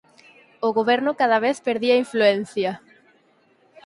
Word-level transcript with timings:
O 0.67 0.69
goberno 0.77 1.11
cada 1.21 1.37
vez 1.45 1.57
perdía 1.67 2.01
influencia. 2.03 2.71